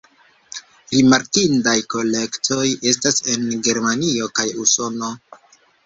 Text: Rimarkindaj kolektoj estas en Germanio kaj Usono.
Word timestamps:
Rimarkindaj 0.93 1.75
kolektoj 1.95 2.65
estas 2.95 3.23
en 3.35 3.49
Germanio 3.71 4.35
kaj 4.41 4.51
Usono. 4.67 5.17